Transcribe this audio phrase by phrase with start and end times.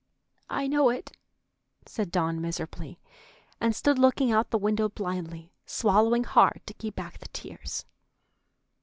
[0.49, 1.15] "I know it,"
[1.85, 2.99] said Dawn miserably,
[3.59, 7.85] and stood looking out the window blindly, swallowing hard to keep back the tears.